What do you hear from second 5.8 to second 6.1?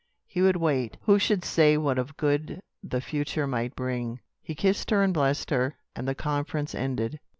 and